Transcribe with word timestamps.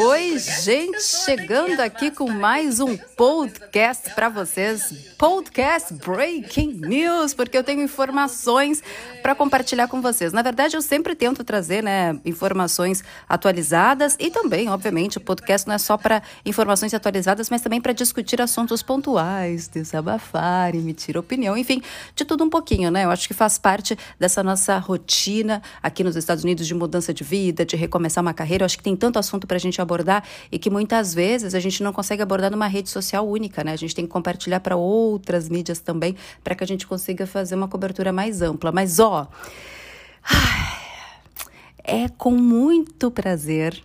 Oi, 0.00 0.38
gente, 0.38 1.02
chegando 1.02 1.80
aqui 1.80 2.12
com 2.12 2.30
mais 2.30 2.78
um 2.78 2.96
podcast 2.96 4.14
para 4.14 4.28
vocês. 4.28 4.92
Podcast 5.18 5.92
Breaking 5.92 6.74
News, 6.74 7.34
porque 7.34 7.58
eu 7.58 7.64
tenho 7.64 7.82
informações 7.82 8.80
para 9.28 9.34
compartilhar 9.34 9.88
com 9.88 10.00
vocês. 10.00 10.32
Na 10.32 10.40
verdade, 10.40 10.74
eu 10.74 10.80
sempre 10.80 11.14
tento 11.14 11.44
trazer, 11.44 11.82
né, 11.82 12.18
informações 12.24 13.04
atualizadas 13.28 14.16
e 14.18 14.30
também, 14.30 14.70
obviamente, 14.70 15.18
o 15.18 15.20
podcast 15.20 15.68
não 15.68 15.74
é 15.74 15.78
só 15.78 15.98
para 15.98 16.22
informações 16.46 16.94
atualizadas, 16.94 17.50
mas 17.50 17.60
também 17.60 17.78
para 17.78 17.92
discutir 17.92 18.40
assuntos 18.40 18.82
pontuais, 18.82 19.68
desabafar, 19.68 20.74
emitir 20.74 21.18
opinião, 21.18 21.58
enfim, 21.58 21.82
de 22.16 22.24
tudo 22.24 22.42
um 22.42 22.48
pouquinho, 22.48 22.90
né? 22.90 23.04
Eu 23.04 23.10
acho 23.10 23.28
que 23.28 23.34
faz 23.34 23.58
parte 23.58 23.98
dessa 24.18 24.42
nossa 24.42 24.78
rotina 24.78 25.60
aqui 25.82 26.02
nos 26.02 26.16
Estados 26.16 26.42
Unidos 26.42 26.66
de 26.66 26.72
mudança 26.72 27.12
de 27.12 27.22
vida, 27.22 27.66
de 27.66 27.76
recomeçar 27.76 28.22
uma 28.22 28.32
carreira. 28.32 28.62
Eu 28.62 28.64
acho 28.64 28.78
que 28.78 28.82
tem 28.82 28.96
tanto 28.96 29.18
assunto 29.18 29.46
para 29.46 29.56
a 29.56 29.60
gente 29.60 29.78
abordar 29.78 30.24
e 30.50 30.58
que 30.58 30.70
muitas 30.70 31.12
vezes 31.12 31.54
a 31.54 31.60
gente 31.60 31.82
não 31.82 31.92
consegue 31.92 32.22
abordar 32.22 32.50
numa 32.50 32.66
rede 32.66 32.88
social 32.88 33.28
única, 33.28 33.62
né? 33.62 33.74
A 33.74 33.76
gente 33.76 33.94
tem 33.94 34.06
que 34.06 34.10
compartilhar 34.10 34.60
para 34.60 34.74
outras 34.74 35.50
mídias 35.50 35.80
também 35.80 36.16
para 36.42 36.54
que 36.54 36.64
a 36.64 36.66
gente 36.66 36.86
consiga 36.86 37.26
fazer 37.26 37.56
uma 37.56 37.68
cobertura 37.68 38.10
mais 38.10 38.40
ampla. 38.40 38.72
Mas 38.72 38.98
ó, 38.98 39.17
é 41.82 42.08
com 42.08 42.32
muito 42.32 43.10
prazer 43.10 43.82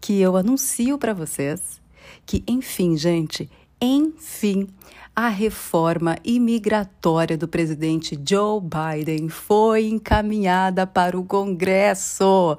que 0.00 0.20
eu 0.20 0.36
anuncio 0.36 0.98
para 0.98 1.14
vocês 1.14 1.80
que, 2.26 2.44
enfim, 2.46 2.96
gente, 2.96 3.50
enfim, 3.80 4.68
a 5.14 5.28
reforma 5.28 6.16
imigratória 6.24 7.38
do 7.38 7.46
presidente 7.46 8.18
Joe 8.28 8.60
Biden 8.60 9.28
foi 9.28 9.86
encaminhada 9.86 10.86
para 10.86 11.18
o 11.18 11.24
Congresso. 11.24 12.56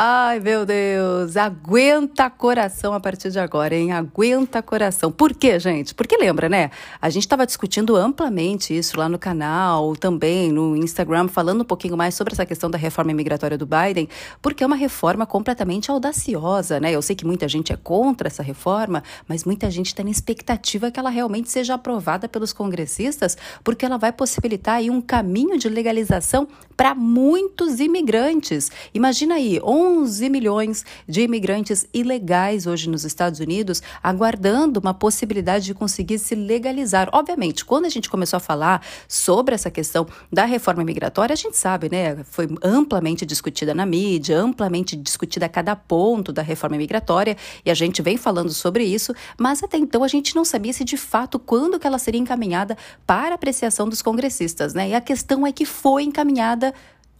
Ai, 0.00 0.38
meu 0.38 0.64
Deus, 0.64 1.36
aguenta 1.36 2.30
coração 2.30 2.94
a 2.94 3.00
partir 3.00 3.32
de 3.32 3.40
agora, 3.40 3.74
hein? 3.74 3.90
Aguenta 3.90 4.62
coração. 4.62 5.10
Por 5.10 5.34
quê, 5.34 5.58
gente? 5.58 5.92
Porque 5.92 6.16
lembra, 6.16 6.48
né? 6.48 6.70
A 7.02 7.10
gente 7.10 7.24
estava 7.24 7.44
discutindo 7.44 7.96
amplamente 7.96 8.78
isso 8.78 8.96
lá 8.96 9.08
no 9.08 9.18
canal, 9.18 9.96
também 9.96 10.52
no 10.52 10.76
Instagram, 10.76 11.26
falando 11.26 11.62
um 11.62 11.64
pouquinho 11.64 11.96
mais 11.96 12.14
sobre 12.14 12.32
essa 12.32 12.46
questão 12.46 12.70
da 12.70 12.78
reforma 12.78 13.10
imigratória 13.10 13.58
do 13.58 13.66
Biden, 13.66 14.08
porque 14.40 14.62
é 14.62 14.66
uma 14.68 14.76
reforma 14.76 15.26
completamente 15.26 15.90
audaciosa, 15.90 16.78
né? 16.78 16.92
Eu 16.92 17.02
sei 17.02 17.16
que 17.16 17.26
muita 17.26 17.48
gente 17.48 17.72
é 17.72 17.76
contra 17.76 18.28
essa 18.28 18.40
reforma, 18.44 19.02
mas 19.26 19.42
muita 19.44 19.68
gente 19.68 19.86
está 19.86 20.04
na 20.04 20.10
expectativa 20.10 20.92
que 20.92 21.00
ela 21.00 21.10
realmente 21.10 21.50
seja 21.50 21.74
aprovada 21.74 22.28
pelos 22.28 22.52
congressistas, 22.52 23.36
porque 23.64 23.84
ela 23.84 23.98
vai 23.98 24.12
possibilitar 24.12 24.76
aí 24.76 24.90
um 24.90 25.00
caminho 25.00 25.58
de 25.58 25.68
legalização 25.68 26.46
para 26.76 26.94
muitos 26.94 27.80
imigrantes. 27.80 28.70
Imagina 28.94 29.34
aí, 29.34 29.60
11 29.60 29.87
milhões 30.30 30.84
de 31.06 31.22
imigrantes 31.22 31.86
ilegais 31.92 32.66
hoje 32.66 32.88
nos 32.88 33.04
Estados 33.04 33.40
Unidos, 33.40 33.82
aguardando 34.02 34.80
uma 34.80 34.94
possibilidade 34.94 35.64
de 35.64 35.74
conseguir 35.74 36.18
se 36.18 36.34
legalizar. 36.34 37.08
Obviamente, 37.12 37.64
quando 37.64 37.86
a 37.86 37.88
gente 37.88 38.08
começou 38.08 38.36
a 38.36 38.40
falar 38.40 38.84
sobre 39.08 39.54
essa 39.54 39.70
questão 39.70 40.06
da 40.32 40.44
reforma 40.44 40.84
migratória, 40.84 41.32
a 41.32 41.36
gente 41.36 41.56
sabe, 41.56 41.88
né? 41.90 42.24
Foi 42.24 42.48
amplamente 42.62 43.26
discutida 43.26 43.74
na 43.74 43.86
mídia, 43.86 44.38
amplamente 44.38 44.96
discutida 44.96 45.46
a 45.46 45.48
cada 45.48 45.74
ponto 45.74 46.32
da 46.32 46.42
reforma 46.42 46.76
migratória, 46.76 47.36
e 47.64 47.70
a 47.70 47.74
gente 47.74 48.02
vem 48.02 48.16
falando 48.16 48.52
sobre 48.52 48.84
isso, 48.84 49.14
mas 49.38 49.62
até 49.62 49.76
então 49.76 50.04
a 50.04 50.08
gente 50.08 50.34
não 50.34 50.44
sabia 50.44 50.72
se 50.72 50.84
de 50.84 50.96
fato 50.96 51.38
quando 51.38 51.78
que 51.78 51.86
ela 51.86 51.98
seria 51.98 52.20
encaminhada 52.20 52.76
para 53.06 53.34
apreciação 53.34 53.88
dos 53.88 54.02
congressistas, 54.02 54.74
né? 54.74 54.90
E 54.90 54.94
a 54.94 55.00
questão 55.00 55.46
é 55.46 55.52
que 55.52 55.64
foi 55.64 56.02
encaminhada 56.02 56.74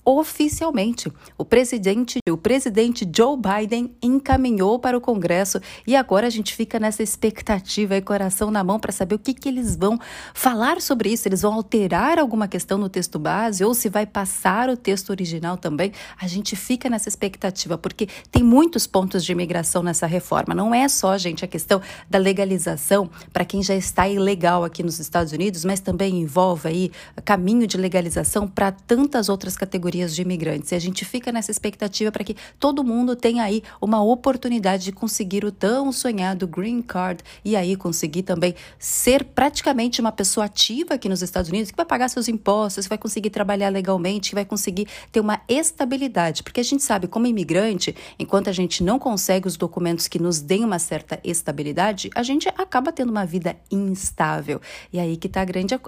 oficialmente. 0.09 1.13
O 1.37 1.45
presidente, 1.45 2.19
o 2.31 2.37
presidente 2.39 3.07
Joe 3.15 3.37
Biden 3.37 3.95
encaminhou 4.03 4.79
para 4.79 4.97
o 4.97 5.03
Congresso 5.03 5.61
e 5.87 5.95
agora 5.95 6.27
a 6.27 6.31
gente 6.31 6.55
fica 6.55 6.81
nessa 6.81 7.03
expectativa 7.03 7.95
e 7.95 8.01
coração 8.01 8.51
na 8.51 8.65
mão 8.65 8.81
para 8.81 8.91
saber 8.91 9.17
o 9.17 9.19
que, 9.19 9.35
que 9.35 9.51
eles 9.51 9.77
vão 9.77 9.99
falar 10.33 10.81
sobre 10.81 11.11
isso. 11.13 11.29
Eles 11.29 11.43
vão 11.43 11.53
alterar 11.53 12.19
alguma 12.19 12.49
questão 12.49 12.79
no 12.79 12.89
texto 12.89 13.19
base 13.19 13.63
ou 13.63 13.75
se 13.75 13.91
vai 13.91 14.07
passar 14.07 14.71
o 14.71 14.79
texto 14.79 15.11
original 15.11 15.59
também. 15.59 15.93
A 16.19 16.27
gente 16.27 16.57
fica 16.57 16.89
nessa 16.89 17.11
expectativa 17.11 17.77
porque 17.77 18.09
tem 18.33 18.43
muitos 18.43 18.87
pontos 18.87 19.23
de 19.23 19.33
imigração 19.33 19.83
nessa 19.83 20.07
reforma. 20.07 20.55
Não 20.55 20.75
é 20.75 20.89
só, 20.89 21.19
gente, 21.19 21.45
a 21.45 21.49
questão 21.49 21.83
da 22.09 22.19
legalização 22.19 23.11
para 23.31 23.45
quem 23.45 23.63
já 23.63 23.75
está 23.75 24.09
ilegal 24.09 24.65
aqui 24.65 24.83
nos 24.83 24.99
Estados 24.99 25.35
Unidos, 25.35 25.67
mas 25.67 25.81
também 25.81 26.19
envolve 26.23 26.67
aí 26.67 26.93
caminho 27.27 27.67
de 27.67 27.77
legalização 27.77 28.49
para 28.49 28.73
tantas 28.73 29.29
outras 29.29 29.55
categorias 29.55 29.98
de 30.07 30.23
imigrantes. 30.23 30.73
E 30.73 30.75
a 30.75 30.79
gente 30.79 31.05
fica 31.05 31.33
nessa 31.33 31.51
expectativa 31.51 32.11
para 32.13 32.25
que 32.25 32.37
todo 32.59 32.85
mundo 32.85 33.17
tenha 33.17 33.43
aí 33.43 33.63
uma 33.81 34.03
oportunidade 34.03 34.85
de 34.85 34.93
conseguir 34.93 35.45
o 35.45 35.53
tão 35.53 35.91
sonhado 35.93 36.47
green 36.47 36.83
card 36.83 37.23
e 37.45 37.57
aí 37.57 37.77
conseguir 37.77 38.23
também 38.23 38.55
ser 38.79 39.25
praticamente 39.25 40.01
uma 40.01 40.13
pessoa 40.13 40.47
ativa 40.47 40.95
aqui 40.95 41.09
nos 41.09 41.23
Estados 41.23 41.51
Unidos, 41.51 41.71
que 41.71 41.77
vai 41.77 41.87
pagar 41.87 42.09
seus 42.09 42.29
impostos, 42.29 42.85
que 42.85 42.89
vai 42.89 42.99
conseguir 42.99 43.31
trabalhar 43.31 43.69
legalmente, 43.69 44.31
que 44.31 44.35
vai 44.35 44.45
conseguir 44.45 44.87
ter 45.11 45.21
uma 45.21 45.41
estabilidade. 45.49 46.43
Porque 46.43 46.61
a 46.61 46.65
gente 46.65 46.83
sabe, 46.83 47.07
como 47.07 47.27
imigrante, 47.27 47.95
enquanto 48.19 48.49
a 48.49 48.53
gente 48.53 48.83
não 48.83 48.99
consegue 48.99 49.49
os 49.49 49.57
documentos 49.57 50.09
que 50.09 50.19
nos 50.19 50.41
deem 50.41 50.65
uma 50.65 50.79
certa 50.79 51.19
estabilidade, 51.25 52.11
a 52.15 52.23
gente 52.23 52.49
acaba 52.49 52.93
tendo 52.93 53.11
uma 53.11 53.27
vida 53.27 53.57
instável. 53.71 54.61
E 54.93 54.99
aí 54.99 55.17
que 55.17 55.27
está 55.27 55.43
a 55.43 55.45
grande, 55.45 55.75
a, 55.75 55.81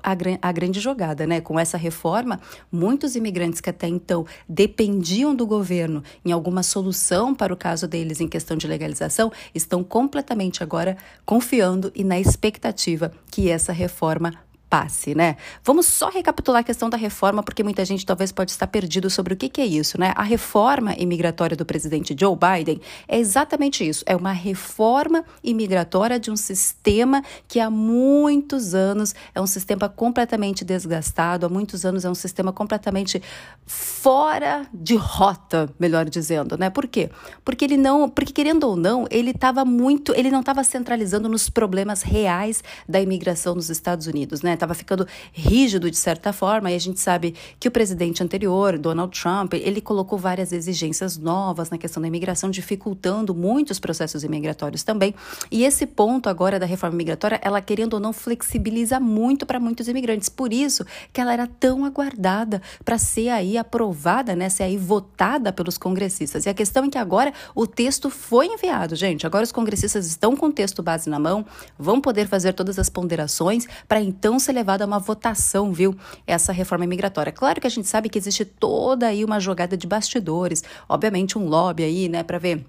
a 0.43 0.53
grande 0.53 0.81
jogada, 0.81 1.27
né? 1.27 1.41
Com 1.41 1.59
essa 1.59 1.77
reforma, 1.77 2.41
muitos 2.71 3.17
imigrantes 3.17 3.61
que 3.61 3.71
até 3.71 3.89
então 3.91 4.25
dependiam 4.49 5.35
do 5.35 5.47
governo 5.47 6.03
em 6.25 6.33
alguma 6.33 6.63
solução 6.63 7.35
para 7.35 7.53
o 7.53 7.57
caso 7.57 7.87
deles 7.87 8.21
em 8.21 8.29
questão 8.29 8.57
de 8.57 8.67
legalização, 8.67 9.33
estão 9.55 9.85
completamente 9.85 10.63
agora 10.63 10.97
confiando 11.27 11.93
e 11.95 12.05
na 12.05 12.19
expectativa 12.19 13.13
que 13.31 13.51
essa 13.51 13.73
reforma 13.73 14.33
passe, 14.71 15.17
né? 15.17 15.37
Vamos 15.65 15.87
só 15.87 16.09
recapitular 16.09 16.61
a 16.61 16.65
questão 16.65 16.89
da 16.89 16.97
reforma, 16.97 17.43
porque 17.43 17.65
muita 17.65 17.85
gente 17.85 18.07
talvez 18.07 18.31
pode 18.31 18.53
estar 18.53 18.69
perdido 18.69 19.11
sobre 19.11 19.35
o 19.35 19.37
que, 19.37 19.49
que 19.49 19.61
é 19.61 19.67
isso, 19.67 19.99
né? 19.99 20.13
A 20.15 20.23
reforma 20.23 20.95
imigratória 20.97 21.57
do 21.57 21.67
presidente 21.67 22.15
Joe 22.19 22.37
Biden 22.37 22.81
é 23.09 23.19
exatamente 23.19 23.87
isso. 23.87 24.05
É 24.07 24.15
uma 24.15 24.31
reforma 24.31 25.25
imigratória 25.43 26.21
de 26.21 26.31
um 26.31 26.37
sistema 26.37 27.23
que 27.49 27.59
há 27.59 27.69
muitos 27.69 28.73
anos 28.73 29.13
é 29.35 29.41
um 29.41 29.47
sistema 29.47 29.89
completamente 29.89 30.65
desgastado, 30.65 31.47
há 31.47 31.49
muitos 31.49 31.85
anos 31.85 32.05
é 32.05 32.11
um 32.11 32.15
sistema 32.15 32.53
completamente 32.53 33.21
fora 33.67 34.67
de 34.73 34.95
rota, 34.95 35.69
melhor 35.81 36.09
dizendo, 36.09 36.57
né? 36.57 36.71
Por 36.71 36.87
quê? 36.87 37.11
Porque 37.45 37.65
ele 37.65 37.77
não, 37.77 38.09
porque 38.09 38.33
querendo 38.33 38.65
ou 38.69 38.77
não, 38.77 39.07
ele 39.11 39.31
estava 39.31 39.65
muito, 39.65 40.15
ele 40.15 40.31
não 40.31 40.41
estava 40.41 40.63
centralizando 40.63 41.29
nos 41.29 41.51
problemas 41.51 42.03
reais 42.03 42.63
da 42.89 43.01
imigração 43.01 43.57
nos 43.57 43.69
Estados 43.69 44.07
Unidos, 44.07 44.43
né? 44.43 44.60
Estava 44.61 44.75
ficando 44.75 45.07
rígido 45.33 45.91
de 45.91 45.97
certa 45.97 46.33
forma, 46.33 46.71
e 46.71 46.75
a 46.75 46.79
gente 46.79 47.01
sabe 47.01 47.35
que 47.59 47.67
o 47.67 47.71
presidente 47.71 48.23
anterior, 48.23 48.79
Donald 48.79 49.19
Trump, 49.19 49.55
ele 49.55 49.81
colocou 49.81 50.19
várias 50.19 50.53
exigências 50.53 51.17
novas 51.17 51.71
na 51.71 51.79
questão 51.79 52.01
da 52.01 52.09
imigração, 52.09 52.51
dificultando 52.51 53.35
muitos 53.35 53.79
processos 53.79 54.23
imigratórios 54.23 54.83
também. 54.83 55.15
E 55.51 55.65
esse 55.65 55.87
ponto 55.87 56.29
agora 56.29 56.59
da 56.59 56.67
reforma 56.67 56.97
migratória, 56.97 57.41
ela 57.43 57.61
querendo 57.61 57.95
ou 57.95 58.01
não 58.01 58.13
flexibiliza 58.13 59.01
muito 59.01 59.47
para 59.47 59.59
muitos 59.59 59.89
imigrantes. 59.89 60.29
Por 60.29 60.53
isso 60.53 60.85
que 61.13 61.21
ela 61.21 61.33
era 61.33 61.47
tão 61.47 61.85
aguardada 61.85 62.61
para 62.85 62.99
ser 62.99 63.29
aí 63.29 63.57
aprovada, 63.57 64.37
né, 64.37 64.49
ser 64.49 64.65
aí 64.65 64.77
votada 64.77 65.53
pelos 65.53 65.79
congressistas. 65.79 66.47
E 66.47 66.49
a 66.49 66.55
questão 66.55 66.85
é 66.85 66.89
que 66.89 66.99
agora 66.99 67.33
o 67.55 67.67
texto 67.67 68.11
foi 68.11 68.47
enviado, 68.47 68.95
gente. 68.95 69.27
Agora 69.27 69.45
os 69.45 69.53
congressistas 69.53 70.07
estão 70.07 70.37
com 70.37 70.47
o 70.47 70.53
texto 70.53 70.83
base 70.83 71.09
na 71.09 71.19
mão, 71.19 71.45
vão 71.79 72.01
poder 72.01 72.27
fazer 72.27 72.53
todas 72.53 72.79
as 72.79 72.89
ponderações 72.89 73.67
para 73.89 74.01
então 74.01 74.39
ser 74.39 74.50
levada 74.53 74.85
a 74.85 74.87
uma 74.87 74.99
votação, 74.99 75.73
viu? 75.73 75.97
Essa 76.27 76.53
reforma 76.53 76.87
migratória. 76.87 77.33
Claro 77.33 77.61
que 77.61 77.67
a 77.67 77.71
gente 77.71 77.89
sabe 77.89 78.09
que 78.09 78.19
existe 78.19 78.45
toda 78.45 79.07
aí 79.07 79.25
uma 79.25 79.41
jogada 79.41 79.77
de 79.77 79.87
bastidores, 79.87 80.63
obviamente 80.89 81.39
um 81.39 81.47
lobby 81.47 81.85
aí, 81.85 82.09
né, 82.09 82.23
para 82.23 82.39
ver 82.39 82.65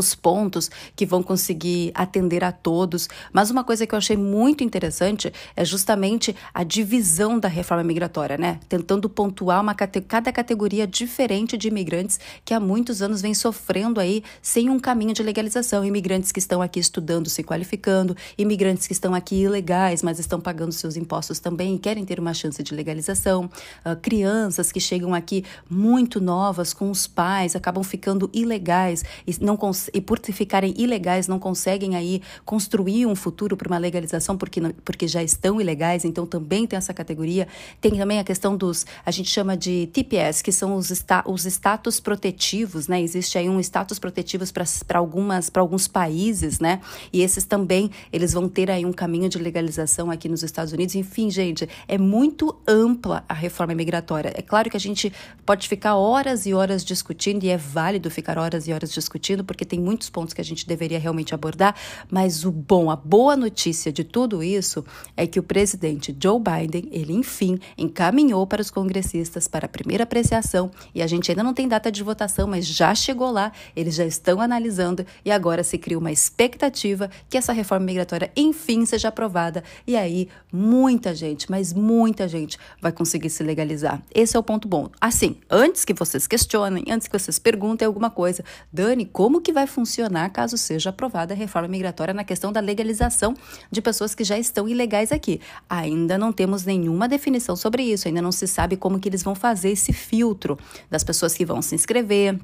os 0.00 0.14
pontos 0.14 0.70
que 0.96 1.06
vão 1.06 1.22
conseguir 1.22 1.92
atender 1.94 2.42
a 2.42 2.52
todos. 2.52 3.08
Mas 3.32 3.50
uma 3.50 3.64
coisa 3.64 3.86
que 3.86 3.94
eu 3.94 3.98
achei 3.98 4.16
muito 4.16 4.64
interessante 4.64 5.32
é 5.54 5.64
justamente 5.64 6.34
a 6.52 6.64
divisão 6.64 7.38
da 7.38 7.48
reforma 7.48 7.84
migratória, 7.84 8.36
né? 8.36 8.58
Tentando 8.68 9.08
pontuar 9.08 9.60
uma 9.60 9.74
cada 9.74 10.32
categoria 10.32 10.86
diferente 10.86 11.56
de 11.56 11.68
imigrantes 11.68 12.18
que 12.44 12.52
há 12.52 12.60
muitos 12.60 13.02
anos 13.02 13.22
vem 13.22 13.34
sofrendo 13.34 14.00
aí 14.00 14.22
sem 14.42 14.68
um 14.70 14.78
caminho 14.78 15.14
de 15.14 15.22
legalização. 15.22 15.84
Imigrantes 15.84 16.32
que 16.32 16.38
estão 16.38 16.60
aqui 16.60 16.80
estudando, 16.80 17.28
se 17.28 17.42
qualificando, 17.42 18.16
imigrantes 18.36 18.86
que 18.86 18.92
estão 18.92 19.14
aqui 19.14 19.42
ilegais, 19.42 20.02
mas 20.02 20.18
estão 20.18 20.40
pagando 20.40 20.72
seus 20.72 20.96
impostos 20.96 21.38
também 21.38 21.76
e 21.76 21.78
querem 21.78 22.04
ter 22.04 22.18
uma 22.18 22.34
chance 22.34 22.62
de 22.62 22.74
legalização. 22.74 23.44
Uh, 23.84 23.96
crianças 24.00 24.72
que 24.72 24.80
chegam 24.80 25.14
aqui 25.14 25.44
muito 25.68 26.20
novas 26.20 26.72
com 26.72 26.90
os 26.90 27.06
pais, 27.06 27.54
acabam 27.54 27.82
ficando 27.82 28.30
ilegais 28.32 29.04
e 29.26 29.36
não 29.40 29.56
conseguem 29.56 29.83
e 29.92 30.00
por 30.00 30.18
ficarem 30.32 30.74
ilegais 30.76 31.28
não 31.28 31.38
conseguem 31.38 31.96
aí 31.96 32.22
construir 32.44 33.06
um 33.06 33.14
futuro 33.14 33.56
para 33.56 33.68
uma 33.68 33.78
legalização 33.78 34.36
porque, 34.36 34.60
porque 34.84 35.06
já 35.06 35.22
estão 35.22 35.60
ilegais, 35.60 36.04
então 36.04 36.26
também 36.26 36.66
tem 36.66 36.76
essa 36.76 36.94
categoria. 36.94 37.46
Tem 37.80 37.92
também 37.92 38.18
a 38.18 38.24
questão 38.24 38.56
dos, 38.56 38.86
a 39.04 39.10
gente 39.10 39.28
chama 39.28 39.56
de 39.56 39.88
TPS, 39.92 40.42
que 40.42 40.52
são 40.52 40.76
os, 40.76 40.90
esta, 40.90 41.22
os 41.26 41.44
status 41.44 42.00
protetivos, 42.00 42.88
né? 42.88 43.00
Existe 43.00 43.38
aí 43.38 43.48
um 43.48 43.60
status 43.60 43.98
protetivos 43.98 44.52
para 44.52 44.98
algumas 44.98 45.50
para 45.50 45.62
alguns 45.62 45.86
países, 45.86 46.58
né? 46.60 46.80
E 47.12 47.22
esses 47.22 47.44
também, 47.44 47.90
eles 48.12 48.32
vão 48.32 48.48
ter 48.48 48.70
aí 48.70 48.84
um 48.84 48.92
caminho 48.92 49.28
de 49.28 49.38
legalização 49.38 50.10
aqui 50.10 50.28
nos 50.28 50.42
Estados 50.42 50.72
Unidos. 50.72 50.94
Enfim, 50.94 51.30
gente, 51.30 51.68
é 51.86 51.98
muito 51.98 52.56
ampla 52.66 53.24
a 53.28 53.34
reforma 53.34 53.74
migratória. 53.74 54.32
É 54.34 54.42
claro 54.42 54.70
que 54.70 54.76
a 54.76 54.80
gente 54.80 55.12
pode 55.44 55.68
ficar 55.68 55.96
horas 55.96 56.46
e 56.46 56.54
horas 56.54 56.84
discutindo 56.84 57.44
e 57.44 57.48
é 57.48 57.56
válido 57.56 58.10
ficar 58.10 58.38
horas 58.38 58.66
e 58.68 58.72
horas 58.72 58.92
discutindo 58.92 59.44
porque 59.44 59.64
tem 59.64 59.73
muitos 59.80 60.10
pontos 60.10 60.34
que 60.34 60.40
a 60.40 60.44
gente 60.44 60.66
deveria 60.66 60.98
realmente 60.98 61.34
abordar, 61.34 61.74
mas 62.10 62.44
o 62.44 62.50
bom, 62.50 62.90
a 62.90 62.96
boa 62.96 63.36
notícia 63.36 63.92
de 63.92 64.04
tudo 64.04 64.42
isso 64.42 64.84
é 65.16 65.26
que 65.26 65.38
o 65.38 65.42
presidente 65.42 66.16
Joe 66.20 66.40
Biden, 66.40 66.88
ele 66.90 67.12
enfim 67.12 67.58
encaminhou 67.76 68.46
para 68.46 68.62
os 68.62 68.70
congressistas 68.70 69.48
para 69.48 69.66
a 69.66 69.68
primeira 69.68 70.04
apreciação 70.04 70.70
e 70.94 71.02
a 71.02 71.06
gente 71.06 71.30
ainda 71.30 71.42
não 71.42 71.54
tem 71.54 71.68
data 71.68 71.90
de 71.90 72.02
votação, 72.02 72.46
mas 72.46 72.66
já 72.66 72.94
chegou 72.94 73.30
lá, 73.30 73.52
eles 73.74 73.94
já 73.94 74.04
estão 74.04 74.40
analisando 74.40 75.04
e 75.24 75.30
agora 75.30 75.62
se 75.62 75.78
cria 75.78 75.98
uma 75.98 76.12
expectativa 76.12 77.10
que 77.28 77.36
essa 77.36 77.52
reforma 77.52 77.86
migratória 77.86 78.30
enfim 78.36 78.84
seja 78.84 79.08
aprovada 79.08 79.62
e 79.86 79.96
aí 79.96 80.28
muita 80.52 81.14
gente, 81.14 81.50
mas 81.50 81.72
muita 81.72 82.28
gente 82.28 82.58
vai 82.80 82.92
conseguir 82.92 83.30
se 83.30 83.42
legalizar. 83.42 84.02
Esse 84.14 84.36
é 84.36 84.38
o 84.38 84.42
ponto 84.42 84.68
bom. 84.68 84.88
Assim, 85.00 85.36
antes 85.50 85.84
que 85.84 85.94
vocês 85.94 86.26
questionem, 86.26 86.84
antes 86.88 87.08
que 87.08 87.18
vocês 87.18 87.38
perguntem 87.38 87.86
alguma 87.86 88.10
coisa, 88.10 88.44
Dani, 88.72 89.04
como 89.04 89.40
que 89.40 89.52
vai 89.52 89.63
funcionar 89.66 90.30
caso 90.30 90.56
seja 90.56 90.90
aprovada 90.90 91.34
a 91.34 91.36
reforma 91.36 91.68
migratória 91.68 92.14
na 92.14 92.24
questão 92.24 92.52
da 92.52 92.60
legalização 92.60 93.34
de 93.70 93.82
pessoas 93.82 94.14
que 94.14 94.24
já 94.24 94.38
estão 94.38 94.68
ilegais 94.68 95.12
aqui? 95.12 95.40
Ainda 95.68 96.16
não 96.18 96.32
temos 96.32 96.64
nenhuma 96.64 97.08
definição 97.08 97.56
sobre 97.56 97.82
isso, 97.82 98.08
ainda 98.08 98.22
não 98.22 98.32
se 98.32 98.46
sabe 98.46 98.76
como 98.76 98.98
que 98.98 99.08
eles 99.08 99.22
vão 99.22 99.34
fazer 99.34 99.70
esse 99.70 99.92
filtro 99.92 100.58
das 100.90 101.04
pessoas 101.04 101.34
que 101.34 101.44
vão 101.44 101.60
se 101.62 101.74
inscrever, 101.74 102.38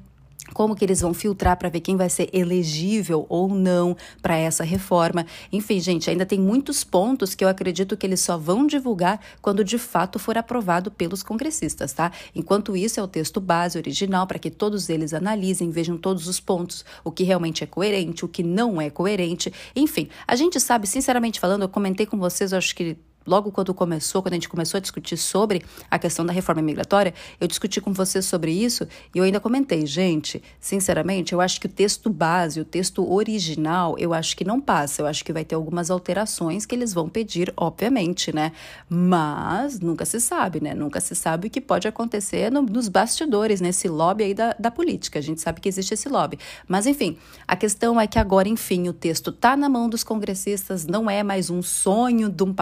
como 0.53 0.75
que 0.75 0.85
eles 0.85 1.01
vão 1.01 1.13
filtrar 1.13 1.57
para 1.57 1.69
ver 1.69 1.79
quem 1.79 1.95
vai 1.95 2.09
ser 2.09 2.29
elegível 2.33 3.25
ou 3.29 3.49
não 3.49 3.95
para 4.21 4.37
essa 4.37 4.63
reforma. 4.63 5.25
Enfim, 5.51 5.79
gente, 5.79 6.09
ainda 6.09 6.25
tem 6.25 6.39
muitos 6.39 6.83
pontos 6.83 7.35
que 7.35 7.43
eu 7.43 7.47
acredito 7.49 7.97
que 7.97 8.05
eles 8.05 8.19
só 8.19 8.37
vão 8.37 8.65
divulgar 8.65 9.19
quando 9.41 9.63
de 9.63 9.77
fato 9.77 10.19
for 10.19 10.37
aprovado 10.37 10.91
pelos 10.91 11.23
congressistas, 11.23 11.93
tá? 11.93 12.11
Enquanto 12.35 12.75
isso 12.75 12.99
é 12.99 13.03
o 13.03 13.07
texto 13.07 13.39
base 13.39 13.77
original 13.77 14.27
para 14.27 14.39
que 14.39 14.49
todos 14.49 14.89
eles 14.89 15.13
analisem, 15.13 15.69
vejam 15.69 15.97
todos 15.97 16.27
os 16.27 16.39
pontos, 16.39 16.85
o 17.03 17.11
que 17.11 17.23
realmente 17.23 17.63
é 17.63 17.67
coerente, 17.67 18.25
o 18.25 18.27
que 18.27 18.43
não 18.43 18.81
é 18.81 18.89
coerente. 18.89 19.51
Enfim, 19.75 20.09
a 20.27 20.35
gente 20.35 20.59
sabe, 20.59 20.87
sinceramente 20.87 21.39
falando, 21.39 21.63
eu 21.63 21.69
comentei 21.69 22.05
com 22.05 22.17
vocês, 22.17 22.53
acho 22.53 22.75
que 22.75 22.97
logo 23.25 23.51
quando 23.51 23.73
começou, 23.73 24.21
quando 24.21 24.33
a 24.33 24.35
gente 24.35 24.49
começou 24.49 24.77
a 24.77 24.81
discutir 24.81 25.17
sobre 25.17 25.63
a 25.89 25.99
questão 25.99 26.25
da 26.25 26.33
reforma 26.33 26.61
migratória, 26.61 27.13
eu 27.39 27.47
discuti 27.47 27.79
com 27.81 27.93
vocês 27.93 28.25
sobre 28.25 28.51
isso 28.51 28.87
e 29.13 29.17
eu 29.17 29.23
ainda 29.23 29.39
comentei, 29.39 29.85
gente, 29.85 30.41
sinceramente, 30.59 31.33
eu 31.33 31.41
acho 31.41 31.59
que 31.59 31.67
o 31.67 31.69
texto 31.69 32.09
base, 32.09 32.59
o 32.59 32.65
texto 32.65 33.11
original, 33.11 33.95
eu 33.97 34.13
acho 34.13 34.35
que 34.35 34.43
não 34.43 34.59
passa. 34.59 35.01
Eu 35.01 35.05
acho 35.05 35.23
que 35.23 35.33
vai 35.33 35.43
ter 35.43 35.55
algumas 35.55 35.89
alterações 35.89 36.65
que 36.65 36.75
eles 36.75 36.93
vão 36.93 37.09
pedir, 37.09 37.53
obviamente, 37.57 38.33
né? 38.33 38.51
Mas 38.89 39.79
nunca 39.79 40.05
se 40.05 40.19
sabe, 40.19 40.61
né? 40.61 40.73
Nunca 40.73 40.99
se 40.99 41.15
sabe 41.15 41.47
o 41.47 41.49
que 41.49 41.61
pode 41.61 41.87
acontecer 41.87 42.51
no, 42.51 42.61
nos 42.61 42.87
bastidores, 42.87 43.61
nesse 43.61 43.87
lobby 43.87 44.23
aí 44.23 44.33
da, 44.33 44.55
da 44.59 44.71
política. 44.71 45.19
A 45.19 45.21
gente 45.21 45.41
sabe 45.41 45.61
que 45.61 45.69
existe 45.69 45.93
esse 45.93 46.09
lobby. 46.09 46.39
Mas, 46.67 46.85
enfim, 46.85 47.17
a 47.47 47.55
questão 47.55 47.99
é 47.99 48.07
que 48.07 48.19
agora, 48.19 48.47
enfim, 48.47 48.87
o 48.87 48.93
texto 48.93 49.29
está 49.29 49.55
na 49.55 49.69
mão 49.69 49.89
dos 49.89 50.03
congressistas, 50.03 50.85
não 50.85 51.09
é 51.09 51.23
mais 51.23 51.49
um 51.49 51.61
sonho 51.61 52.29
de 52.29 52.43
um 52.43 52.53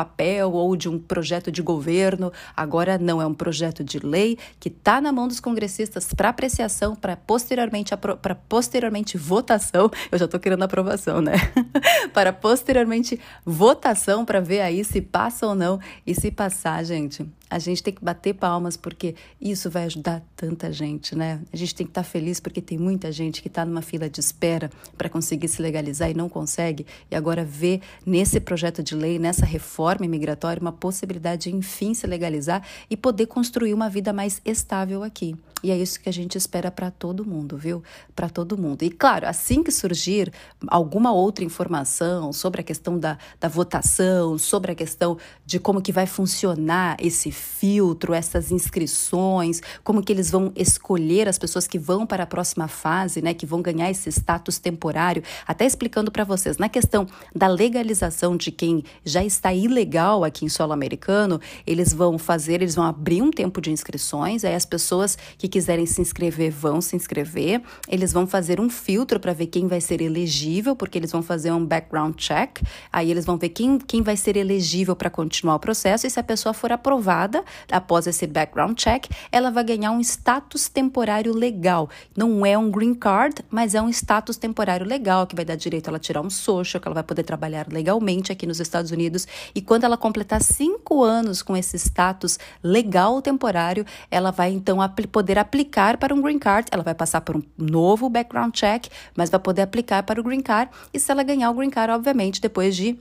papel 0.50 0.54
ou 0.54 0.75
de 0.75 0.90
um 0.90 0.98
projeto 0.98 1.51
de 1.51 1.62
governo, 1.62 2.31
agora 2.56 2.98
não, 2.98 3.22
é 3.22 3.25
um 3.25 3.34
projeto 3.34 3.84
de 3.84 4.00
lei 4.00 4.38
que 4.60 4.69
está 4.69 5.00
na 5.00 5.12
mão 5.12 5.28
dos 5.28 5.40
congressistas 5.40 6.13
para 6.13 6.30
apreciação, 6.30 6.96
para 6.96 7.16
posteriormente, 7.16 7.96
para 7.98 8.36
posteriormente 8.36 9.18
votação. 9.18 9.90
Eu 10.12 10.18
já 10.18 10.25
estou 10.25 10.40
querendo 10.40 10.63
aprovação, 10.63 11.22
né? 11.22 11.34
para 12.13 12.34
posteriormente 12.34 13.19
votação 13.46 14.25
para 14.25 14.40
ver 14.40 14.62
aí 14.62 14.84
se 14.84 15.01
passa 15.01 15.48
ou 15.48 15.56
não. 15.56 15.80
E 16.06 16.13
se 16.16 16.31
passar, 16.31 16.84
gente, 16.84 17.25
a 17.50 17.57
gente 17.57 17.81
tem 17.81 17.94
que 17.94 18.04
bater 18.04 18.34
palmas 18.34 18.78
porque 18.78 19.16
isso 19.42 19.69
vai 19.69 19.86
ajudar 19.86 20.24
tanta 20.36 20.72
gente, 20.72 21.16
né? 21.16 21.42
A 21.51 21.57
gente 21.57 21.74
tem 21.74 21.86
que 21.86 21.92
estar 21.92 22.04
tá 22.04 22.07
feliz 22.07 22.40
porque 22.40 22.62
tem 22.62 22.78
muita 22.78 23.12
gente 23.12 23.42
que 23.42 23.48
está 23.48 23.66
numa 23.66 23.81
fila 23.81 24.10
de 24.10 24.19
espera 24.19 24.69
para 24.98 25.10
conseguir 25.10 25.48
se 25.48 25.62
legalizar 25.62 26.12
e 26.12 26.13
não 26.13 26.30
consegue. 26.30 26.86
E 27.10 27.16
agora 27.16 27.44
vê 27.44 27.81
nesse 28.06 28.40
projeto 28.40 28.84
de 28.84 28.94
lei, 28.96 29.18
nessa 29.18 29.46
reforma 29.46 30.06
imigratória, 30.06 30.62
uma 30.62 30.72
possibilidade 30.72 31.50
de 31.50 31.56
enfim 31.56 31.94
se 31.94 32.06
legalizar 32.06 32.66
e 32.90 32.96
poder 32.96 33.25
construir 33.25 33.74
uma 33.74 33.90
vida 33.90 34.13
mais 34.13 34.42
estável 34.46 35.04
aqui. 35.04 35.36
E 35.61 35.71
é 35.71 35.77
isso 35.77 36.00
que 36.00 36.07
a 36.07 36.13
gente 36.13 36.38
espera 36.38 36.71
para 36.71 36.89
todo 36.89 37.25
mundo, 37.25 37.57
viu? 37.57 37.83
Para 38.15 38.29
todo 38.29 38.57
mundo. 38.57 38.83
E 38.83 38.89
claro, 38.89 39.27
assim 39.27 39.61
que 39.61 39.71
surgir 39.71 40.31
alguma 40.67 41.11
outra 41.11 41.44
informação 41.44 42.31
sobre 42.31 42.61
a 42.61 42.63
questão 42.63 42.97
da, 42.97 43.17
da 43.39 43.47
votação, 43.47 44.38
sobre 44.38 44.71
a 44.71 44.75
questão 44.75 45.17
de 45.45 45.59
como 45.59 45.81
que 45.81 45.91
vai 45.91 46.07
funcionar 46.07 46.95
esse 47.00 47.31
filtro, 47.31 48.13
essas 48.13 48.51
inscrições, 48.51 49.61
como 49.83 50.01
que 50.01 50.13
eles 50.13 50.31
vão 50.31 50.51
escolher 50.56 51.27
as 51.27 51.38
pessoas 51.38 51.67
que 51.67 51.77
vão 51.77 52.05
para 52.05 52.23
a 52.23 52.27
próxima 52.27 52.67
fase, 52.67 53.21
né, 53.21 53.33
que 53.33 53.45
vão 53.45 53.62
ganhar 53.62 53.89
esse 53.89 54.09
status 54.09 54.59
temporário, 54.59 55.23
até 55.45 55.65
explicando 55.65 56.12
para 56.12 56.23
vocês, 56.23 56.57
na 56.57 56.69
questão 56.69 57.05
da 57.35 57.47
legalização 57.47 58.38
de 58.38 58.51
quem 58.51 58.83
já 59.03 59.23
está 59.23 59.53
ilegal 59.53 60.23
aqui 60.23 60.45
em 60.45 60.50
solo 60.50 60.71
americano, 60.71 61.41
eles 61.65 61.91
vão 61.91 62.17
fazer, 62.17 62.62
eles 62.62 62.75
vão 62.75 62.85
abrir 62.85 63.21
um 63.21 63.31
tempo 63.31 63.59
de 63.59 63.71
inscrições, 63.71 64.45
aí 64.45 64.55
as 64.55 64.65
pessoas 64.65 65.17
que 65.38 65.49
quiserem 65.50 65.86
se 65.86 66.00
inscrever 66.01 66.51
vão 66.51 66.80
se 66.81 66.96
inscrever. 66.96 67.62
Eles 67.88 68.13
vão 68.13 68.28
fazer 68.28 68.60
um 68.60 68.69
filtro 68.69 69.19
para 69.19 69.34
ver 69.34 69.48
quem 69.48 69.68
vai 69.68 69.81
ser 69.81 70.01
elegível, 70.01 70.75
porque 70.75 70.98
eles 70.98 71.12
vão 71.12 71.22
fazer 71.22 71.51
um 71.51 71.66
background 71.66 72.16
check. 72.16 72.60
Aí 72.92 73.10
eles 73.10 73.25
vão 73.25 73.38
ver 73.38 73.50
quem, 73.50 73.80
quem 73.80 74.01
vai 74.01 74.16
ser 74.16 74.38
elegível 74.38 74.96
para 74.96 75.10
continuar 75.10 75.56
o 75.56 75.60
processo. 75.60 76.06
E 76.06 76.10
se 76.10 76.19
a 76.19 76.24
pessoa 76.24 76.54
for 76.54 76.72
aprovada 76.72 77.44
após 77.72 78.06
esse 78.06 78.28
background 78.28 78.78
check, 78.78 79.07
ela 79.31 79.50
vai 79.50 79.63
ganhar 79.63 79.92
um 79.92 80.00
status 80.00 80.69
temporário 80.69 81.34
legal. 81.34 81.90
Não 82.16 82.46
é 82.46 82.57
um 82.57 82.69
green 82.69 82.94
card, 82.94 83.44
mas 83.50 83.74
é 83.74 83.81
um 83.81 83.90
status 83.90 84.38
temporário 84.38 84.86
legal 84.86 85.25
que 85.25 85.36
vai 85.36 85.44
dar 85.44 85.56
direito 85.56 85.88
a 85.88 85.90
ela 85.90 86.00
tirar 86.00 86.22
um 86.22 86.30
social, 86.30 86.80
que 86.80 86.88
ela 86.88 86.94
vai 86.94 87.04
poder 87.04 87.24
trabalhar 87.24 87.68
legalmente 87.68 88.31
aqui 88.31 88.46
nos 88.46 88.60
Estados 88.60 88.92
Unidos. 88.92 89.28
E 89.56 89.62
quando 89.62 89.86
ela 89.86 89.98
completar 89.98 90.42
cinco 90.42 91.04
anos 91.04 91.42
com 91.42 91.57
esse 91.57 91.78
status 91.78 92.38
legal 92.63 93.22
temporário, 93.22 93.86
ela 94.12 94.32
vai 94.32 94.51
então 94.51 94.77
poder 95.12 95.38
aplicar 95.39 95.98
para 95.98 96.13
um 96.13 96.22
green 96.22 96.39
card. 96.39 96.67
Ela 96.72 96.84
vai 96.84 96.93
passar 96.93 97.22
por 97.22 97.36
um 97.36 97.43
novo 97.58 98.10
background 98.10 98.53
check, 98.53 98.88
mas 99.15 99.29
vai 99.29 99.39
poder 99.39 99.63
aplicar 99.63 100.03
para 100.03 100.19
o 100.19 100.24
green 100.24 100.41
card. 100.41 100.72
E 100.93 101.00
se 101.00 101.12
ela 101.12 101.24
ganhar 101.24 101.50
o 101.50 101.53
green 101.53 101.69
card, 101.69 101.93
obviamente, 101.93 102.41
depois 102.41 102.75
de 102.75 102.98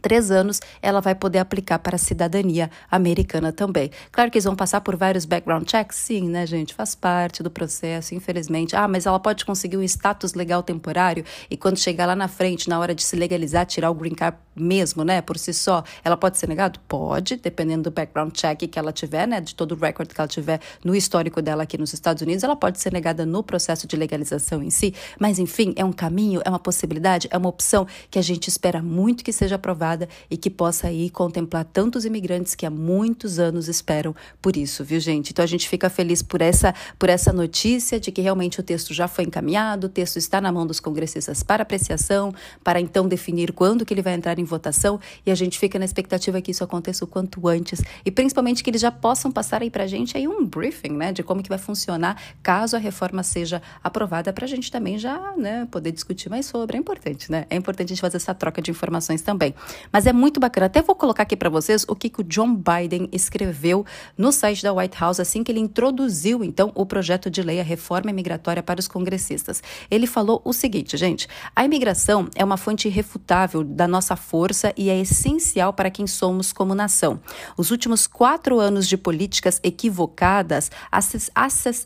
três 0.00 0.30
anos, 0.30 0.60
ela 0.82 1.00
vai 1.00 1.14
poder 1.14 1.38
aplicar 1.38 1.78
para 1.78 1.96
a 1.96 1.98
cidadania 1.98 2.70
americana 2.90 3.52
também. 3.52 3.90
Claro 4.12 4.30
que 4.30 4.38
eles 4.38 4.44
vão 4.44 4.56
passar 4.56 4.80
por 4.80 4.96
vários 4.96 5.24
background 5.24 5.68
checks, 5.68 5.96
sim, 5.96 6.28
né, 6.28 6.46
gente? 6.46 6.74
Faz 6.74 6.94
parte 6.94 7.42
do 7.42 7.50
processo, 7.50 8.14
infelizmente. 8.14 8.76
Ah, 8.76 8.88
mas 8.88 9.06
ela 9.06 9.18
pode 9.18 9.44
conseguir 9.44 9.76
um 9.76 9.82
status 9.82 10.34
legal 10.34 10.62
temporário 10.62 11.24
e 11.50 11.56
quando 11.56 11.78
chegar 11.78 12.06
lá 12.06 12.16
na 12.16 12.28
frente, 12.28 12.68
na 12.68 12.78
hora 12.78 12.94
de 12.94 13.02
se 13.02 13.16
legalizar, 13.16 13.66
tirar 13.66 13.90
o 13.90 13.94
green 13.94 14.14
card 14.14 14.36
mesmo, 14.54 15.04
né, 15.04 15.20
por 15.20 15.38
si 15.38 15.52
só, 15.52 15.84
ela 16.02 16.16
pode 16.16 16.38
ser 16.38 16.48
negada? 16.48 16.78
Pode, 16.88 17.36
dependendo 17.36 17.84
do 17.84 17.90
background 17.90 18.32
check 18.32 18.66
que 18.66 18.78
ela 18.78 18.92
tiver, 18.92 19.26
né, 19.26 19.40
de 19.40 19.54
todo 19.54 19.72
o 19.72 19.78
record 19.78 20.08
que 20.08 20.20
ela 20.20 20.28
tiver 20.28 20.60
no 20.82 20.94
histórico 20.94 21.42
dela 21.42 21.62
aqui 21.62 21.76
nos 21.76 21.92
Estados 21.92 22.22
Unidos, 22.22 22.42
ela 22.42 22.56
pode 22.56 22.80
ser 22.80 22.92
negada 22.92 23.26
no 23.26 23.42
processo 23.42 23.86
de 23.86 23.96
legalização 23.96 24.62
em 24.62 24.70
si. 24.70 24.94
Mas, 25.18 25.38
enfim, 25.38 25.74
é 25.76 25.84
um 25.84 25.92
caminho, 25.92 26.40
é 26.44 26.48
uma 26.48 26.58
possibilidade, 26.58 27.28
é 27.30 27.36
uma 27.36 27.48
opção 27.48 27.86
que 28.10 28.18
a 28.18 28.22
gente 28.22 28.48
espera 28.48 28.82
muito 28.82 29.22
que 29.22 29.32
seja 29.32 29.56
aprovada 29.56 29.85
e 30.30 30.36
que 30.36 30.50
possa 30.50 30.88
aí 30.88 31.10
contemplar 31.10 31.64
tantos 31.64 32.04
imigrantes 32.04 32.54
que 32.54 32.66
há 32.66 32.70
muitos 32.70 33.38
anos 33.38 33.68
esperam 33.68 34.14
por 34.42 34.56
isso, 34.56 34.84
viu, 34.84 34.98
gente? 35.00 35.30
Então 35.30 35.42
a 35.42 35.46
gente 35.46 35.68
fica 35.68 35.88
feliz 35.88 36.22
por 36.22 36.40
essa, 36.40 36.74
por 36.98 37.08
essa 37.08 37.32
notícia 37.32 38.00
de 38.00 38.10
que 38.10 38.20
realmente 38.20 38.60
o 38.60 38.62
texto 38.62 38.92
já 38.92 39.06
foi 39.08 39.24
encaminhado, 39.24 39.86
o 39.86 39.90
texto 39.90 40.16
está 40.16 40.40
na 40.40 40.50
mão 40.50 40.66
dos 40.66 40.80
congressistas 40.80 41.42
para 41.42 41.62
apreciação, 41.62 42.34
para 42.64 42.80
então 42.80 43.06
definir 43.06 43.52
quando 43.52 43.84
que 43.84 43.94
ele 43.94 44.02
vai 44.02 44.14
entrar 44.14 44.38
em 44.38 44.44
votação 44.44 44.98
e 45.24 45.30
a 45.30 45.34
gente 45.34 45.58
fica 45.58 45.78
na 45.78 45.84
expectativa 45.84 46.40
que 46.40 46.50
isso 46.50 46.64
aconteça 46.64 47.04
o 47.04 47.08
quanto 47.08 47.46
antes 47.48 47.80
e 48.04 48.10
principalmente 48.10 48.62
que 48.64 48.70
eles 48.70 48.80
já 48.80 48.90
possam 48.90 49.30
passar 49.30 49.62
aí 49.62 49.70
para 49.70 49.84
a 49.84 49.86
gente 49.86 50.16
aí 50.16 50.26
um 50.26 50.44
briefing, 50.44 50.92
né, 50.92 51.12
de 51.12 51.22
como 51.22 51.42
que 51.42 51.48
vai 51.48 51.58
funcionar 51.58 52.20
caso 52.42 52.76
a 52.76 52.78
reforma 52.78 53.22
seja 53.22 53.62
aprovada 53.82 54.32
para 54.32 54.44
a 54.44 54.48
gente 54.48 54.70
também 54.70 54.98
já, 54.98 55.34
né, 55.36 55.66
poder 55.70 55.92
discutir 55.92 56.28
mais 56.28 56.46
sobre. 56.46 56.76
É 56.76 56.80
importante, 56.80 57.30
né? 57.30 57.46
É 57.50 57.56
importante 57.56 57.88
a 57.88 57.94
gente 57.94 58.00
fazer 58.00 58.16
essa 58.16 58.34
troca 58.34 58.62
de 58.62 58.70
informações 58.70 59.20
também. 59.22 59.54
Mas 59.92 60.06
é 60.06 60.12
muito 60.12 60.40
bacana. 60.40 60.66
Até 60.66 60.82
vou 60.82 60.94
colocar 60.94 61.22
aqui 61.22 61.36
para 61.36 61.50
vocês 61.50 61.84
o 61.88 61.94
que, 61.94 62.08
que 62.08 62.20
o 62.20 62.24
John 62.24 62.54
Biden 62.54 63.08
escreveu 63.12 63.84
no 64.16 64.32
site 64.32 64.62
da 64.62 64.72
White 64.72 64.96
House 64.98 65.20
assim 65.20 65.42
que 65.42 65.52
ele 65.52 65.60
introduziu 65.60 66.42
então 66.44 66.72
o 66.74 66.84
projeto 66.84 67.30
de 67.30 67.42
lei 67.42 67.60
a 67.60 67.62
reforma 67.62 68.10
imigratória 68.10 68.62
para 68.62 68.80
os 68.80 68.88
congressistas. 68.88 69.62
Ele 69.90 70.06
falou 70.06 70.40
o 70.44 70.52
seguinte, 70.52 70.96
gente: 70.96 71.28
a 71.54 71.64
imigração 71.64 72.28
é 72.34 72.44
uma 72.44 72.56
fonte 72.56 72.88
irrefutável 72.88 73.62
da 73.62 73.86
nossa 73.86 74.16
força 74.16 74.72
e 74.76 74.90
é 74.90 74.98
essencial 74.98 75.72
para 75.72 75.90
quem 75.90 76.06
somos 76.06 76.52
como 76.52 76.74
nação. 76.74 77.20
Os 77.56 77.70
últimos 77.70 78.06
quatro 78.06 78.58
anos 78.58 78.88
de 78.88 78.96
políticas 78.96 79.60
equivocadas 79.62 80.70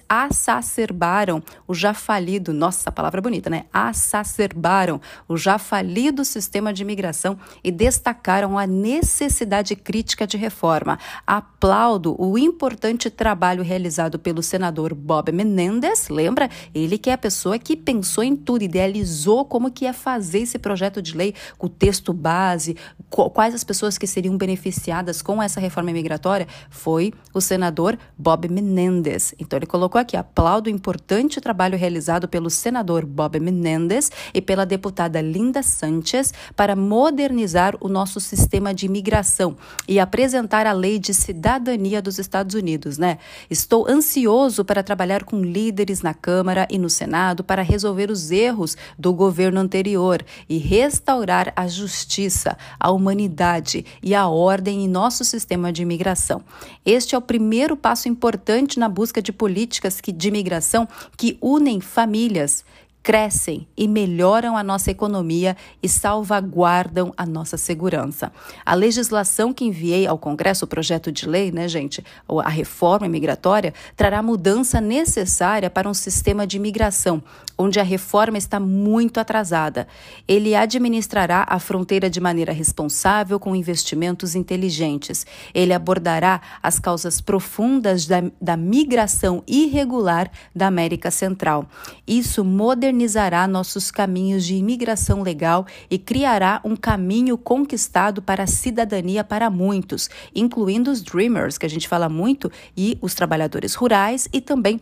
assacerbaram 0.09 1.43
o 1.67 1.75
já 1.75 1.95
falido, 1.95 2.53
nossa, 2.53 2.93
palavra 2.93 3.21
bonita, 3.21 3.51
né? 3.51 3.67
Assacerbaram 3.73 5.01
o 5.29 5.37
já 5.37 5.59
falido 5.59 6.25
sistema 6.25 6.73
de 6.73 6.83
imigração 6.83 7.39
e 7.63 7.71
destacaram 7.81 8.59
a 8.59 8.67
necessidade 8.67 9.75
crítica 9.75 10.27
de 10.27 10.37
reforma. 10.37 10.99
Aplaudo 11.27 12.15
o 12.19 12.37
importante 12.37 13.09
trabalho 13.09 13.63
realizado 13.63 14.19
pelo 14.19 14.43
senador 14.43 14.93
Bob 14.93 15.33
Menendez, 15.33 16.11
lembra? 16.11 16.51
Ele 16.75 16.99
que 16.99 17.09
é 17.09 17.15
a 17.15 17.19
pessoa 17.19 17.59
que 17.59 17.75
pensou 17.75 18.23
em 18.23 18.37
tudo, 18.37 18.65
idealizou 18.65 19.47
como 19.47 19.71
que 19.71 19.87
ia 19.87 19.95
fazer 19.95 20.41
esse 20.41 20.59
projeto 20.59 21.01
de 21.01 21.17
lei 21.17 21.35
o 21.59 21.71
texto 21.71 22.13
base, 22.13 22.77
quais 23.09 23.55
as 23.55 23.65
pessoas 23.65 23.97
que 23.97 24.07
seriam 24.07 24.37
beneficiadas 24.37 25.23
com 25.23 25.43
essa 25.43 25.59
reforma 25.59 25.91
migratória, 25.91 26.47
foi 26.69 27.15
o 27.33 27.41
senador 27.41 27.99
Bob 28.19 28.47
Menendez. 28.47 29.35
Então 29.39 29.59
ele 29.59 29.65
colocou 29.65 29.99
aqui, 29.99 30.19
aplaudo 30.19 30.69
o 30.69 30.73
importante 30.73 31.41
trabalho 31.41 31.79
realizado 31.79 32.29
pelo 32.29 32.51
senador 32.51 33.07
Bob 33.07 33.41
Menendez 33.41 34.13
e 34.35 34.43
pela 34.43 34.67
deputada 34.67 35.23
Linda 35.23 35.63
Sanchez 35.63 36.35
para 36.55 36.77
modernizar 36.77 37.60
o 37.81 37.89
nosso 37.89 38.19
sistema 38.21 38.73
de 38.73 38.87
imigração 38.87 39.57
e 39.87 40.01
apresentar 40.01 40.67
a 40.67 40.73
lei 40.73 40.99
de 40.99 41.13
cidadania 41.13 42.01
dos 42.01 42.19
Estados 42.19 42.55
Unidos, 42.55 42.97
né? 42.97 43.19
Estou 43.51 43.89
ansioso 43.89 44.65
para 44.65 44.83
trabalhar 44.83 45.25
com 45.25 45.43
líderes 45.43 46.01
na 46.03 46.15
Câmara 46.15 46.67
e 46.71 46.79
no 46.79 46.89
Senado 46.89 47.45
para 47.45 47.63
resolver 47.63 48.11
os 48.11 48.31
erros 48.31 48.77
do 48.99 49.13
governo 49.13 49.61
anterior 49.61 50.25
e 50.49 50.57
restaurar 50.59 51.53
a 51.55 51.69
justiça, 51.69 52.57
a 52.79 52.91
humanidade 52.91 53.85
e 54.03 54.15
a 54.15 54.27
ordem 54.27 54.85
em 54.85 54.89
nosso 54.89 55.25
sistema 55.25 55.73
de 55.73 55.83
imigração. 55.83 56.43
Este 56.85 57.15
é 57.15 57.19
o 57.19 57.23
primeiro 57.23 57.77
passo 57.77 58.09
importante 58.09 58.79
na 58.79 58.89
busca 58.89 59.21
de 59.21 59.33
políticas 59.33 60.01
de 60.03 60.29
imigração 60.29 60.89
que 61.17 61.37
unem 61.41 61.81
famílias 61.81 62.65
crescem 63.03 63.67
e 63.77 63.89
melhoram 63.89 64.57
a 64.57 64.63
nossa 64.63 64.91
economia 64.91 65.57
e 65.83 65.89
salvaguardam 65.89 67.13
a 67.17 67.25
nossa 67.25 67.57
segurança. 67.57 68.31
A 68.65 68.75
legislação 68.75 69.53
que 69.53 69.65
enviei 69.65 70.07
ao 70.07 70.19
Congresso, 70.19 70.65
o 70.65 70.69
projeto 70.69 71.11
de 71.11 71.27
lei, 71.27 71.51
né, 71.51 71.67
gente, 71.67 72.05
a 72.29 72.49
reforma 72.49 73.09
migratória, 73.09 73.73
trará 73.97 74.23
mudança 74.23 74.81
necessária 74.81 75.71
para 75.71 75.89
um 75.89 75.95
sistema 75.95 76.47
de 76.47 76.57
imigração, 76.57 77.23
onde 77.57 77.81
a 77.81 77.83
reforma 77.83 78.39
está 78.39 78.61
muito 78.61 79.19
atrasada. 79.19 79.87
Ele 80.29 80.55
administrará 80.55 81.47
a 81.49 81.59
fronteira 81.59 82.11
de 82.11 82.21
maneira 82.21 82.53
responsável 82.53 83.41
com 83.41 83.57
investimentos 83.57 84.35
inteligentes. 84.35 85.27
Ele 85.55 85.73
abordará 85.73 86.41
as 86.63 86.79
causas 86.79 87.21
profundas 87.21 88.07
da, 88.07 88.23
da 88.41 88.57
migração 88.57 89.43
irregular 89.47 90.31
da 90.55 90.67
América 90.67 91.11
Central. 91.11 91.67
Isso 92.07 92.45
modernizará 92.45 92.90
modernizará 92.91 93.47
nossos 93.47 93.91
caminhos 93.91 94.45
de 94.45 94.57
imigração 94.57 95.23
legal 95.23 95.65
e 95.89 95.97
criará 95.97 96.61
um 96.65 96.75
caminho 96.75 97.39
conquistado 97.39 98.21
para 98.21 98.43
a 98.43 98.47
cidadania 98.47 99.23
para 99.23 99.49
muitos, 99.49 100.11
incluindo 100.35 100.91
os 100.91 101.01
Dreamers, 101.01 101.57
que 101.57 101.67
a 101.67 101.71
gente 101.71 101.89
fala 101.89 102.09
muito, 102.09 102.51
e 102.77 102.99
os 103.01 103.15
trabalhadores 103.15 103.75
rurais 103.75 104.29
e 104.33 104.41
também 104.41 104.81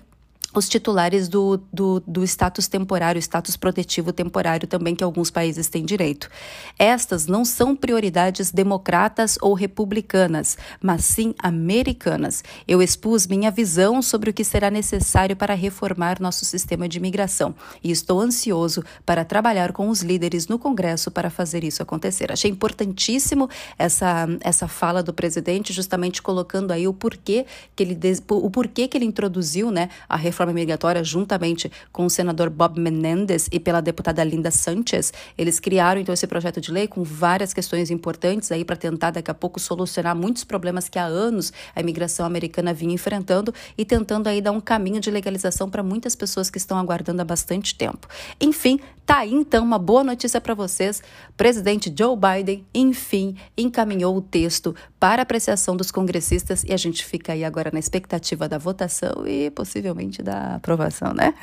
os 0.55 0.67
titulares 0.67 1.29
do, 1.29 1.61
do, 1.71 2.01
do 2.07 2.25
status 2.25 2.69
temporário, 2.69 3.21
status 3.21 3.55
protetivo 3.57 4.13
temporário 4.15 4.67
também, 4.67 4.95
que 4.95 5.05
alguns 5.05 5.31
países 5.31 5.69
têm 5.69 5.85
direito. 5.85 6.31
Estas 6.79 7.27
não 7.27 7.45
são 7.45 7.77
prioridades 7.77 8.51
democratas 8.51 9.37
ou 9.43 9.53
republicanas, 9.53 10.57
mas 10.81 11.05
sim 11.05 11.35
americanas. 11.39 12.43
Eu 12.67 12.81
expus 12.83 13.27
minha 13.27 13.51
visão 13.51 14.01
sobre 14.01 14.31
o 14.31 14.33
que 14.33 14.43
será 14.43 14.71
necessário 14.71 15.37
para 15.37 15.53
reformar 15.55 16.19
nosso 16.19 16.47
sistema 16.47 16.89
de 16.89 16.97
imigração 16.97 17.55
e 17.85 17.91
estou 17.91 18.19
ansioso 18.19 18.83
para 19.05 19.27
trabalhar 19.27 19.73
com 19.73 19.91
os 19.91 20.01
líderes 20.01 20.49
no 20.49 20.59
Congresso 20.59 21.11
para 21.11 21.29
fazer 21.29 21.63
isso 21.63 21.83
acontecer. 21.83 22.33
Achei 22.33 22.51
importantíssimo 22.51 23.51
essa, 23.79 24.27
essa 24.41 24.67
fala 24.67 25.03
do 25.03 25.13
presidente, 25.13 25.75
justamente 25.75 26.23
colocando 26.23 26.71
aí 26.71 26.89
o 26.89 26.95
porquê 26.95 27.45
que 27.77 27.83
ele, 27.83 27.99
o 28.31 28.51
porquê 28.51 28.89
que 28.89 28.97
ele 28.97 29.05
introduziu 29.05 29.71
né, 29.71 29.91
a 30.09 30.17
reforma 30.17 30.38
reforma 30.39 30.53
migratória, 30.53 31.03
juntamente 31.03 31.71
com 31.91 32.07
o 32.07 32.11
senador 32.11 32.49
Bob 32.49 32.79
Menendez 32.79 33.49
e 33.51 33.59
pela 33.59 33.81
deputada 33.81 34.23
Linda 34.23 34.53
Sanchez, 34.53 35.13
eles 35.37 35.59
criaram 35.59 36.01
então 36.01 36.13
esse 36.13 36.29
projeto 36.29 36.61
de 36.61 36.71
lei 36.71 36.87
com 36.87 37.03
várias 37.03 37.53
questões 37.53 37.91
importantes 37.91 38.53
aí 38.53 38.65
para 38.65 38.77
tentar 38.77 39.11
daqui 39.11 39.31
a 39.31 39.35
pouco 39.35 39.59
solucionar 39.59 40.15
muitos 40.15 40.45
problemas 40.45 40.89
que 40.89 40.99
há 40.99 41.05
anos 41.05 41.53
a 41.75 41.81
imigração 41.81 42.25
americana 42.25 42.73
vinha 42.73 42.95
enfrentando 42.95 43.53
e 43.77 43.85
tentando 43.85 44.29
aí 44.29 44.41
dar 44.41 44.53
um 44.53 44.61
caminho 44.61 45.01
de 45.01 45.11
legalização 45.11 45.69
para 45.69 45.83
muitas 45.83 46.15
pessoas 46.15 46.49
que 46.51 46.59
estão 46.59 46.79
aguardando 46.79 47.21
há 47.21 47.25
bastante 47.25 47.75
tempo. 47.75 48.07
Enfim, 48.41 48.79
tá 49.05 49.19
aí 49.19 49.33
então 49.33 49.65
uma 49.65 49.79
boa 49.79 50.05
notícia 50.05 50.41
para 50.41 50.55
vocês. 50.55 51.03
Presidente 51.37 51.93
Joe 51.97 52.17
Biden, 52.17 52.65
enfim, 52.73 53.37
encaminhou 53.57 54.17
o 54.17 54.23
texto 54.23 54.75
para 55.01 55.23
apreciação 55.23 55.77
dos 55.77 55.91
congressistas 55.91 56.63
e 56.63 56.73
a 56.73 56.77
gente 56.77 57.05
fica 57.05 57.33
aí 57.33 57.45
agora 57.45 57.71
na 57.73 57.79
expectativa 57.79 58.49
da 58.49 58.59
votação 58.59 59.27
e 59.27 59.51
possivelmente 59.51 60.23
da 60.23 60.28
aprovação, 60.29 61.13
né? 61.15 61.35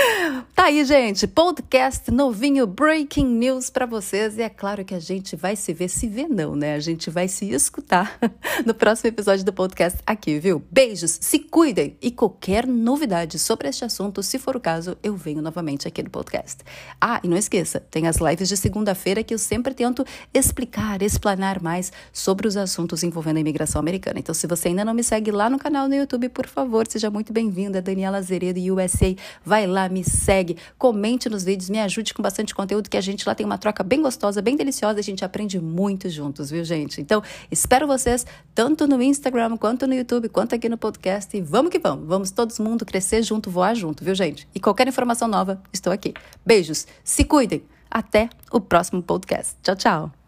tá 0.54 0.64
aí, 0.64 0.84
gente, 0.84 1.26
podcast 1.26 2.10
novinho, 2.10 2.66
breaking 2.66 3.26
news 3.26 3.70
para 3.70 3.86
vocês. 3.86 4.38
E 4.38 4.42
é 4.42 4.48
claro 4.48 4.84
que 4.84 4.94
a 4.94 4.98
gente 4.98 5.36
vai 5.36 5.56
se 5.56 5.72
ver, 5.72 5.88
se 5.88 6.06
ver 6.06 6.28
não, 6.28 6.54
né? 6.54 6.74
A 6.74 6.80
gente 6.80 7.10
vai 7.10 7.28
se 7.28 7.50
escutar 7.50 8.18
no 8.64 8.74
próximo 8.74 9.08
episódio 9.08 9.44
do 9.44 9.52
podcast 9.52 9.98
aqui, 10.06 10.38
viu? 10.38 10.62
Beijos, 10.70 11.18
se 11.20 11.38
cuidem 11.38 11.96
e 12.00 12.10
qualquer 12.10 12.66
novidade 12.66 13.38
sobre 13.38 13.68
este 13.68 13.84
assunto, 13.84 14.22
se 14.22 14.38
for 14.38 14.56
o 14.56 14.60
caso, 14.60 14.96
eu 15.02 15.16
venho 15.16 15.40
novamente 15.42 15.86
aqui 15.88 16.02
no 16.02 16.10
podcast. 16.10 16.58
Ah, 17.00 17.20
e 17.22 17.28
não 17.28 17.36
esqueça, 17.36 17.80
tem 17.80 18.06
as 18.06 18.16
lives 18.16 18.48
de 18.48 18.56
segunda-feira 18.56 19.22
que 19.22 19.34
eu 19.34 19.38
sempre 19.38 19.74
tento 19.74 20.04
explicar, 20.32 21.02
explanar 21.02 21.62
mais 21.62 21.92
sobre 22.12 22.48
os 22.48 22.56
assuntos 22.56 23.02
envolvendo 23.02 23.36
a 23.38 23.40
imigração 23.40 23.80
americana. 23.80 24.18
Então, 24.18 24.34
se 24.34 24.46
você 24.46 24.68
ainda 24.68 24.84
não 24.84 24.94
me 24.94 25.02
segue 25.02 25.30
lá 25.30 25.48
no 25.48 25.58
canal 25.58 25.88
no 25.88 25.94
YouTube, 25.94 26.28
por 26.28 26.46
favor, 26.46 26.86
seja 26.88 27.10
muito 27.10 27.32
bem-vinda, 27.32 27.80
Daniela 27.80 28.22
Azeredo 28.26 28.60
USA. 28.74 29.14
Vai 29.44 29.66
lá, 29.66 29.88
me 29.88 30.02
segue, 30.04 30.56
comente 30.76 31.28
nos 31.28 31.44
vídeos, 31.44 31.70
me 31.70 31.78
ajude 31.78 32.12
com 32.12 32.22
bastante 32.22 32.54
conteúdo, 32.54 32.90
que 32.90 32.96
a 32.96 33.00
gente 33.00 33.26
lá 33.26 33.34
tem 33.34 33.46
uma 33.46 33.58
troca 33.58 33.82
bem 33.82 34.02
gostosa, 34.02 34.42
bem 34.42 34.56
deliciosa, 34.56 34.98
a 34.98 35.02
gente 35.02 35.24
aprende 35.24 35.60
muito 35.60 36.08
juntos, 36.08 36.50
viu, 36.50 36.64
gente? 36.64 37.00
Então, 37.00 37.22
espero 37.50 37.86
vocês 37.86 38.26
tanto 38.54 38.86
no 38.86 39.00
Instagram, 39.00 39.56
quanto 39.56 39.86
no 39.86 39.94
YouTube, 39.94 40.28
quanto 40.28 40.54
aqui 40.54 40.68
no 40.68 40.76
podcast. 40.76 41.36
E 41.36 41.40
vamos 41.40 41.70
que 41.70 41.78
vamos, 41.78 42.06
vamos 42.06 42.30
todos 42.30 42.58
mundo 42.58 42.84
crescer 42.84 43.22
junto, 43.22 43.50
voar 43.50 43.74
junto, 43.74 44.04
viu, 44.04 44.14
gente? 44.14 44.48
E 44.54 44.60
qualquer 44.60 44.88
informação 44.88 45.28
nova, 45.28 45.62
estou 45.72 45.92
aqui. 45.92 46.12
Beijos, 46.44 46.86
se 47.04 47.24
cuidem. 47.24 47.62
Até 47.88 48.28
o 48.50 48.60
próximo 48.60 49.02
podcast. 49.02 49.54
Tchau, 49.62 49.76
tchau. 49.76 50.25